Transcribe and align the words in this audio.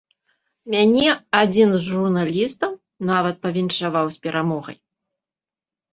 Мяне 0.73 1.09
адзін 1.41 1.69
з 1.75 1.81
журналістаў 1.91 2.71
нават 3.11 3.35
павіншаваў 3.47 4.05
з 4.17 4.25
перамогай. 4.25 4.77